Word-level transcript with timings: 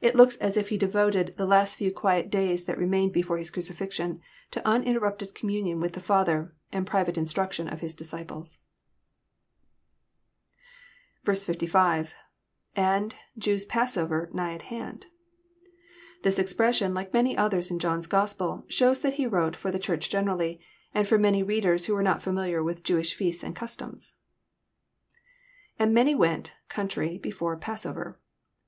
It 0.00 0.16
looks 0.16 0.34
as 0.38 0.56
if 0.56 0.70
Ha 0.70 0.74
804 0.74 0.74
EXPOSITORY 0.74 0.90
THOUGHTS. 0.90 0.92
devoted 1.14 1.36
the 1.38 1.46
last 1.48 1.76
few 1.76 1.92
qnlet 1.92 2.30
days 2.30 2.64
that 2.64 2.76
remained 2.78 3.12
before 3.12 3.38
His 3.38 3.52
crnc!< 3.52 3.72
flxioD, 3.76 4.18
to 4.50 4.68
UD 4.68 4.82
interrupted 4.82 5.36
communion 5.36 5.78
with 5.78 5.92
the 5.92 6.00
father, 6.00 6.52
and 6.72 6.84
pri 6.84 7.04
vate 7.04 7.16
instruction 7.16 7.68
of 7.68 7.78
His 7.78 7.94
disciples. 7.94 8.58
55.— 11.24 12.12
lAnd,..Je^ot^ 12.76 13.66
pa880ver..,nigh 13.68 14.52
at 14.54 14.62
hand.'] 14.62 15.06
This 16.24 16.40
expression, 16.40 16.92
like 16.92 17.14
many 17.14 17.36
others 17.36 17.70
in 17.70 17.78
John's 17.78 18.08
Gospel, 18.08 18.64
shows 18.66 19.00
that 19.02 19.14
he 19.14 19.28
wrote 19.28 19.54
for 19.54 19.70
the 19.70 19.78
Church 19.78 20.10
generally, 20.10 20.60
and 20.92 21.06
for 21.06 21.18
many 21.18 21.44
readers 21.44 21.86
who 21.86 21.94
were 21.94 22.02
not 22.02 22.20
familiar 22.20 22.64
with 22.64 22.82
Jewish 22.82 23.14
feasts 23.14 23.44
and 23.44 23.54
customs. 23.54 24.14
lAnd 25.78 25.92
many 25.92 26.14
V)ent...country,..before.,.pa88over.' 26.14 28.16